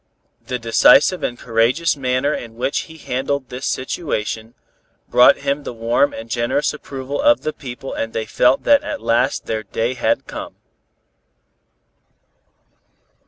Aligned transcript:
The 0.47 0.57
decisive 0.57 1.21
and 1.21 1.37
courageous 1.37 1.95
manner 1.95 2.33
in 2.33 2.55
which 2.55 2.85
he 2.89 2.97
handled 2.97 3.49
this 3.49 3.67
situation, 3.67 4.55
brought 5.07 5.37
him 5.45 5.61
the 5.61 5.73
warm 5.75 6.11
and 6.11 6.27
generous 6.27 6.73
approval 6.73 7.21
of 7.21 7.41
the 7.41 7.53
people 7.53 7.93
and 7.93 8.11
they 8.11 8.25
felt 8.25 8.63
that 8.63 8.81
at 8.81 9.03
last 9.03 9.45
their 9.45 9.61
day 9.61 9.93
had 9.93 10.25
come. 10.25 10.55